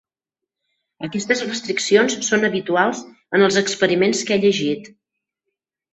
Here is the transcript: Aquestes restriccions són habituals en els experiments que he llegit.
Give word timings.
Aquestes 1.07 1.43
restriccions 1.49 2.17
són 2.29 2.49
habituals 2.49 3.03
en 3.39 3.47
els 3.49 3.61
experiments 3.65 4.27
que 4.31 4.39
he 4.39 4.43
llegit. 4.47 4.91